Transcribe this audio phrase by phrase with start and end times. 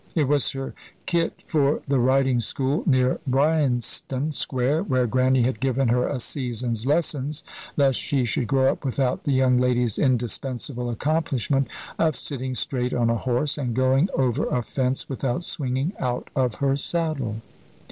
[0.15, 0.73] It was her
[1.05, 6.87] kit for the riding school near Bryanston Square, where Grannie had given her a season's
[6.87, 7.43] lessons,
[7.77, 11.67] lest she should grow up without the young lady's indispensable accomplishment
[11.99, 16.55] of sitting straight on a horse, and going over a fence without swinging out of
[16.55, 17.35] her saddle.